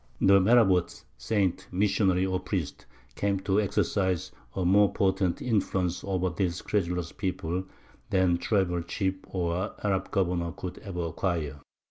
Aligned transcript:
The 0.19 0.39
Marabout 0.39 1.03
saint, 1.19 1.67
missionary, 1.71 2.25
or 2.25 2.39
priest 2.39 2.87
came 3.13 3.39
to 3.41 3.61
exercise 3.61 4.31
a 4.55 4.65
more 4.65 4.91
potent 4.91 5.43
influence 5.43 6.03
over 6.03 6.31
this 6.31 6.63
credulous 6.63 7.11
people 7.11 7.65
than 8.09 8.37
tribal 8.39 8.81
chief 8.81 9.19
or 9.27 9.75
Arab 9.83 10.09
governor 10.09 10.53
could 10.53 10.79
ever 10.79 11.03
acquire. 11.05 11.59